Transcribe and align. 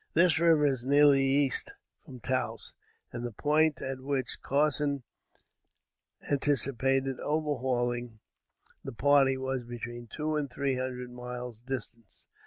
This 0.15 0.39
river 0.39 0.65
is 0.65 0.83
nearly 0.83 1.21
east 1.23 1.73
from 2.03 2.21
Taos; 2.21 2.73
and 3.13 3.23
the 3.23 3.31
point 3.31 3.83
at 3.83 3.99
which 4.01 4.41
Carson 4.41 5.03
anticipated 6.27 7.19
overhauling 7.19 8.19
the 8.83 8.93
party 8.93 9.37
was 9.37 9.63
between 9.63 10.07
two 10.07 10.37
and 10.37 10.49
three 10.49 10.75
hundred 10.75 11.11
miles 11.11 11.59
distant. 11.59 12.11